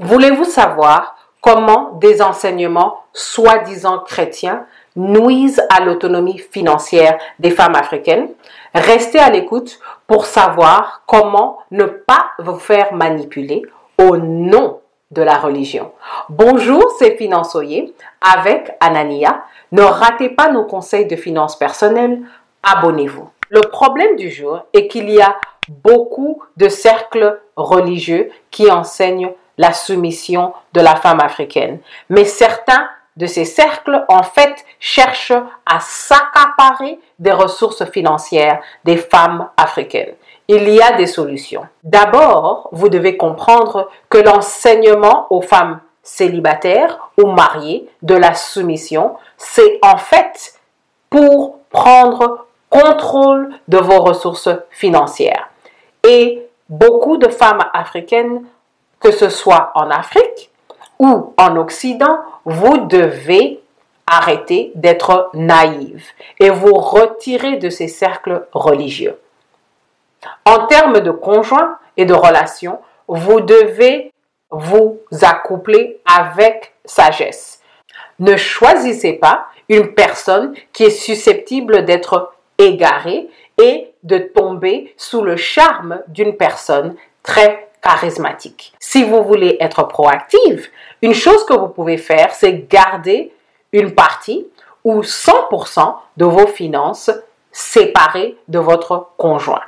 Voulez-vous 0.00 0.44
savoir 0.44 1.16
comment 1.40 1.90
des 1.94 2.22
enseignements 2.22 2.98
soi-disant 3.12 3.98
chrétiens 3.98 4.64
nuisent 4.94 5.62
à 5.70 5.80
l'autonomie 5.80 6.38
financière 6.38 7.18
des 7.40 7.50
femmes 7.50 7.74
africaines? 7.74 8.28
Restez 8.74 9.18
à 9.18 9.28
l'écoute 9.28 9.80
pour 10.06 10.26
savoir 10.26 11.02
comment 11.06 11.58
ne 11.72 11.84
pas 11.84 12.26
vous 12.38 12.60
faire 12.60 12.94
manipuler 12.94 13.62
au 13.98 14.16
nom 14.16 14.78
de 15.10 15.22
la 15.22 15.36
religion. 15.36 15.90
Bonjour, 16.28 16.92
c'est 16.98 17.16
Finançoyer 17.16 17.92
avec 18.20 18.76
Anania. 18.78 19.42
Ne 19.72 19.82
ratez 19.82 20.28
pas 20.28 20.48
nos 20.50 20.64
conseils 20.64 21.06
de 21.06 21.16
finances 21.16 21.58
personnelles. 21.58 22.20
Abonnez-vous. 22.62 23.28
Le 23.48 23.62
problème 23.62 24.14
du 24.14 24.30
jour 24.30 24.60
est 24.74 24.86
qu'il 24.86 25.10
y 25.10 25.20
a 25.20 25.34
beaucoup 25.68 26.40
de 26.56 26.68
cercles 26.68 27.40
religieux 27.56 28.30
qui 28.52 28.70
enseignent 28.70 29.32
la 29.58 29.72
soumission 29.72 30.54
de 30.72 30.80
la 30.80 30.96
femme 30.96 31.20
africaine. 31.20 31.80
Mais 32.08 32.24
certains 32.24 32.88
de 33.18 33.26
ces 33.26 33.44
cercles, 33.44 34.04
en 34.08 34.22
fait, 34.22 34.64
cherchent 34.78 35.32
à 35.66 35.80
s'accaparer 35.80 37.00
des 37.18 37.32
ressources 37.32 37.84
financières 37.90 38.60
des 38.84 38.96
femmes 38.96 39.48
africaines. 39.56 40.14
Il 40.46 40.68
y 40.68 40.80
a 40.80 40.92
des 40.92 41.08
solutions. 41.08 41.66
D'abord, 41.82 42.68
vous 42.72 42.88
devez 42.88 43.16
comprendre 43.16 43.90
que 44.08 44.18
l'enseignement 44.18 45.26
aux 45.30 45.42
femmes 45.42 45.80
célibataires 46.02 47.10
ou 47.22 47.26
mariées 47.26 47.88
de 48.02 48.14
la 48.14 48.34
soumission, 48.34 49.16
c'est 49.36 49.78
en 49.82 49.98
fait 49.98 50.54
pour 51.10 51.58
prendre 51.70 52.46
contrôle 52.70 53.50
de 53.66 53.78
vos 53.78 54.00
ressources 54.00 54.48
financières. 54.70 55.50
Et 56.06 56.46
beaucoup 56.68 57.16
de 57.16 57.28
femmes 57.28 57.64
africaines 57.72 58.44
que 59.00 59.10
ce 59.10 59.28
soit 59.28 59.70
en 59.74 59.90
Afrique 59.90 60.50
ou 60.98 61.34
en 61.36 61.56
Occident, 61.56 62.18
vous 62.44 62.86
devez 62.86 63.60
arrêter 64.06 64.72
d'être 64.74 65.30
naïve 65.34 66.06
et 66.40 66.50
vous 66.50 66.74
retirer 66.74 67.56
de 67.56 67.70
ces 67.70 67.88
cercles 67.88 68.46
religieux. 68.52 69.18
En 70.44 70.66
termes 70.66 71.00
de 71.00 71.10
conjoint 71.10 71.78
et 71.96 72.04
de 72.04 72.14
relations, 72.14 72.80
vous 73.06 73.40
devez 73.40 74.12
vous 74.50 74.98
accoupler 75.22 76.00
avec 76.06 76.74
sagesse. 76.84 77.60
Ne 78.18 78.36
choisissez 78.36 79.12
pas 79.12 79.46
une 79.68 79.94
personne 79.94 80.54
qui 80.72 80.84
est 80.84 80.90
susceptible 80.90 81.84
d'être 81.84 82.32
égarée 82.56 83.28
et 83.58 83.92
de 84.02 84.18
tomber 84.18 84.94
sous 84.96 85.22
le 85.22 85.36
charme 85.36 86.00
d'une 86.08 86.36
personne 86.36 86.96
très 87.22 87.67
charismatique. 87.88 88.74
Si 88.78 89.02
vous 89.02 89.22
voulez 89.22 89.56
être 89.60 89.84
proactive, 89.88 90.68
une 91.00 91.14
chose 91.14 91.44
que 91.46 91.54
vous 91.54 91.68
pouvez 91.68 91.96
faire, 91.96 92.34
c'est 92.34 92.68
garder 92.68 93.32
une 93.72 93.94
partie 93.94 94.46
ou 94.84 95.00
100% 95.00 95.94
de 96.16 96.24
vos 96.26 96.46
finances 96.46 97.10
séparées 97.50 98.36
de 98.48 98.58
votre 98.58 99.08
conjoint. 99.16 99.62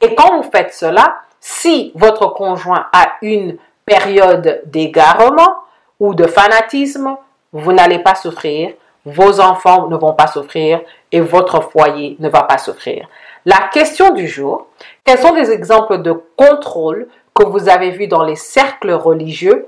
Et 0.00 0.14
quand 0.14 0.36
vous 0.36 0.50
faites 0.50 0.72
cela, 0.72 1.18
si 1.40 1.92
votre 1.94 2.28
conjoint 2.28 2.86
a 2.92 3.12
une 3.20 3.58
période 3.84 4.62
d'égarement 4.64 5.56
ou 6.00 6.14
de 6.14 6.26
fanatisme, 6.26 7.16
vous 7.52 7.72
n'allez 7.72 7.98
pas 7.98 8.14
souffrir, 8.14 8.72
vos 9.04 9.40
enfants 9.40 9.88
ne 9.88 9.96
vont 9.96 10.14
pas 10.14 10.26
souffrir 10.26 10.80
et 11.12 11.20
votre 11.20 11.62
foyer 11.62 12.16
ne 12.18 12.28
va 12.28 12.42
pas 12.42 12.58
souffrir. 12.58 13.08
La 13.44 13.68
question 13.72 14.10
du 14.10 14.26
jour, 14.26 14.66
quels 15.04 15.18
sont 15.18 15.32
des 15.32 15.50
exemples 15.50 16.02
de 16.02 16.12
contrôle 16.36 17.08
vous 17.44 17.68
avez 17.68 17.90
vu 17.90 18.06
dans 18.06 18.24
les 18.24 18.36
cercles 18.36 18.92
religieux 18.92 19.66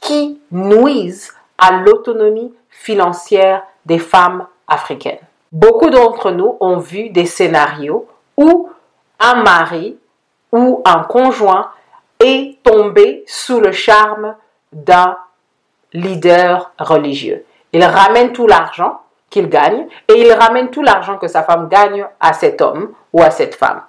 qui 0.00 0.40
nuisent 0.50 1.32
à 1.58 1.72
l'autonomie 1.72 2.52
financière 2.68 3.62
des 3.86 3.98
femmes 3.98 4.46
africaines. 4.68 5.18
Beaucoup 5.52 5.90
d'entre 5.90 6.30
nous 6.30 6.56
ont 6.60 6.78
vu 6.78 7.10
des 7.10 7.26
scénarios 7.26 8.08
où 8.36 8.70
un 9.20 9.42
mari 9.42 9.96
ou 10.52 10.82
un 10.84 11.04
conjoint 11.04 11.70
est 12.20 12.58
tombé 12.62 13.24
sous 13.26 13.60
le 13.60 13.72
charme 13.72 14.34
d'un 14.72 15.16
leader 15.92 16.72
religieux. 16.78 17.44
Il 17.72 17.84
ramène 17.84 18.32
tout 18.32 18.46
l'argent 18.46 19.00
qu'il 19.30 19.48
gagne 19.48 19.86
et 20.08 20.20
il 20.20 20.32
ramène 20.32 20.70
tout 20.70 20.82
l'argent 20.82 21.18
que 21.18 21.28
sa 21.28 21.42
femme 21.42 21.68
gagne 21.68 22.06
à 22.20 22.32
cet 22.32 22.60
homme 22.60 22.92
ou 23.12 23.22
à 23.22 23.30
cette 23.30 23.54
femme. 23.54 23.82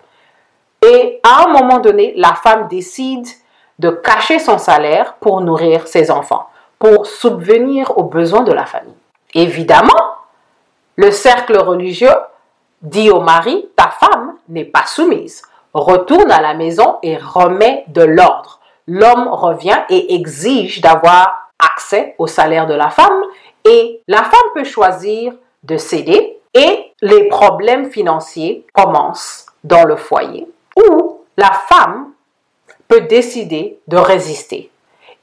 Et 0.85 1.19
à 1.23 1.45
un 1.45 1.47
moment 1.47 1.79
donné, 1.79 2.13
la 2.15 2.35
femme 2.35 2.67
décide 2.67 3.25
de 3.79 3.89
cacher 3.89 4.37
son 4.37 4.59
salaire 4.59 5.15
pour 5.15 5.41
nourrir 5.41 5.87
ses 5.87 6.11
enfants, 6.11 6.47
pour 6.77 7.07
subvenir 7.07 7.97
aux 7.97 8.03
besoins 8.03 8.43
de 8.43 8.51
la 8.51 8.67
famille. 8.67 8.93
Évidemment, 9.33 9.93
le 10.95 11.09
cercle 11.09 11.57
religieux 11.57 12.15
dit 12.83 13.09
au 13.09 13.19
mari, 13.19 13.67
ta 13.75 13.89
femme 13.89 14.35
n'est 14.47 14.65
pas 14.65 14.85
soumise. 14.85 15.41
Retourne 15.73 16.31
à 16.31 16.41
la 16.41 16.53
maison 16.53 16.97
et 17.01 17.17
remet 17.17 17.83
de 17.87 18.03
l'ordre. 18.03 18.59
L'homme 18.87 19.27
revient 19.27 19.79
et 19.89 20.13
exige 20.13 20.81
d'avoir 20.81 21.49
accès 21.57 22.13
au 22.19 22.27
salaire 22.27 22.67
de 22.67 22.75
la 22.75 22.91
femme 22.91 23.23
et 23.65 24.01
la 24.07 24.23
femme 24.23 24.51
peut 24.53 24.63
choisir 24.63 25.33
de 25.63 25.77
céder 25.77 26.37
et 26.53 26.93
les 27.01 27.27
problèmes 27.27 27.89
financiers 27.89 28.67
commencent 28.73 29.47
dans 29.63 29.83
le 29.83 29.95
foyer 29.95 30.47
ou 30.75 31.21
la 31.37 31.51
femme 31.51 32.11
peut 32.87 33.01
décider 33.01 33.79
de 33.87 33.97
résister. 33.97 34.71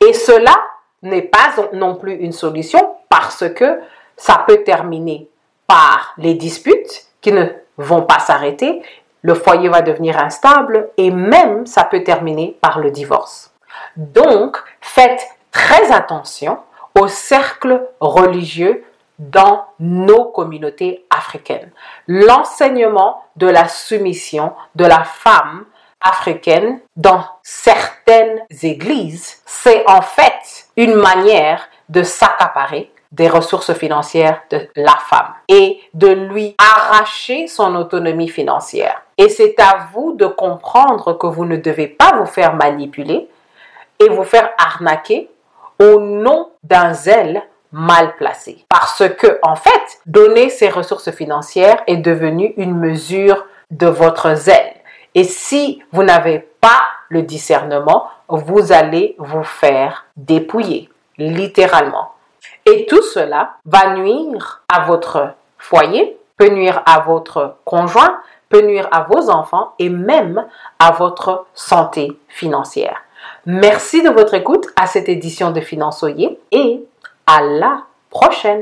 Et 0.01 0.13
cela 0.13 0.55
n'est 1.03 1.23
pas 1.23 1.53
non 1.73 1.95
plus 1.95 2.15
une 2.15 2.33
solution 2.33 2.97
parce 3.09 3.49
que 3.49 3.81
ça 4.17 4.45
peut 4.47 4.63
terminer 4.65 5.29
par 5.67 6.15
les 6.19 6.35
disputes 6.35 7.07
qui 7.21 7.33
ne 7.33 7.47
vont 7.79 8.03
pas 8.03 8.19
s'arrêter, 8.19 8.83
le 9.23 9.35
foyer 9.35 9.69
va 9.69 9.83
devenir 9.83 10.19
instable 10.19 10.91
et 10.97 11.11
même 11.11 11.67
ça 11.67 11.85
peut 11.85 12.03
terminer 12.03 12.57
par 12.61 12.79
le 12.81 12.91
divorce. 12.91 13.53
Donc, 13.97 14.59
faites 14.81 15.27
très 15.51 15.93
attention 15.93 16.59
aux 17.01 17.09
cercles 17.09 17.89
religieux 18.01 18.85
dans 19.19 19.65
nos 19.79 20.27
communautés 20.27 21.05
africaines. 21.11 21.71
L'enseignement 22.07 23.23
de 23.37 23.47
la 23.47 23.69
soumission 23.69 24.53
de 24.75 24.85
la 24.85 25.05
femme 25.05 25.65
africaine 26.01 26.81
dans 26.97 27.25
certaines 27.43 28.43
églises, 28.63 29.41
c'est 29.47 29.85
en 29.89 30.03
fait 30.03 30.67
une 30.77 30.95
manière 30.95 31.69
de 31.89 32.03
s'accaparer 32.03 32.93
des 33.13 33.29
ressources 33.29 33.75
financières 33.75 34.43
de 34.51 34.69
la 34.75 34.97
femme 34.97 35.35
et 35.47 35.81
de 35.93 36.09
lui 36.09 36.57
arracher 36.59 37.47
son 37.47 37.75
autonomie 37.77 38.29
financière. 38.29 39.03
Et 39.19 39.29
c'est 39.29 39.55
à 39.61 39.89
vous 39.93 40.15
de 40.15 40.27
comprendre 40.27 41.13
que 41.19 41.27
vous 41.27 41.45
ne 41.45 41.59
devez 41.59 41.89
pas 41.89 42.17
vous 42.17 42.27
faire 42.27 42.55
manipuler 42.55 43.29
et 44.01 44.09
vous 44.09 44.25
faire 44.25 44.51
arnaquer 44.59 45.31
au 45.79 46.01
nom 46.01 46.51
d'un 46.65 46.95
zèle 46.95 47.43
mal 47.73 48.17
placé. 48.17 48.65
Parce 48.69 49.03
que, 49.19 49.39
en 49.43 49.57
fait, 49.57 50.01
donner 50.07 50.51
ces 50.51 50.69
ressources 50.69 51.11
financières 51.11 51.83
est 51.87 51.97
devenu 51.97 52.55
une 52.57 52.79
mesure 52.79 53.47
de 53.71 53.87
votre 53.87 54.35
zèle. 54.35 54.75
Et 55.15 55.25
si 55.25 55.83
vous 55.93 56.03
n'avez 56.03 56.39
pas 56.61 56.83
le 57.09 57.23
discernement, 57.23 58.09
vous 58.29 58.73
allez 58.73 59.15
vous 59.19 59.43
faire 59.43 60.07
dépouiller, 60.17 60.89
littéralement. 61.19 62.13
Et 62.65 62.87
tout 62.87 63.03
cela 63.03 63.55
va 63.65 63.95
nuire 63.95 64.63
à 64.69 64.85
votre 64.85 65.35
foyer, 65.59 66.17
peut 66.37 66.49
nuire 66.49 66.83
à 66.87 67.01
votre 67.01 67.57
conjoint, 67.65 68.21
peut 68.49 68.63
nuire 68.63 68.89
à 68.93 69.07
vos 69.11 69.31
enfants 69.31 69.73
et 69.79 69.89
même 69.89 70.47
à 70.79 70.93
votre 70.93 71.47
santé 71.55 72.19
financière. 72.29 73.03
Merci 73.47 74.03
de 74.03 74.11
votre 74.11 74.35
écoute 74.35 74.67
à 74.77 74.87
cette 74.87 75.09
édition 75.09 75.51
de 75.51 75.61
Finançoyer 75.61 76.39
et 76.51 76.85
à 77.27 77.41
la 77.43 77.87
prochaine. 78.11 78.51